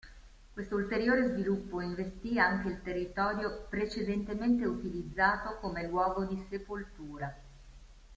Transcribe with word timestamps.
Questo 0.51 0.73
ulteriore 0.77 1.27
sviluppo 1.29 1.79
investì 1.79 2.39
anche 2.39 2.69
il 2.69 2.81
territorio 2.81 3.67
precedentemente 3.69 4.65
utilizzato 4.65 5.59
come 5.59 5.87
luogo 5.87 6.25
di 6.25 6.43
sepoltura. 6.49 7.37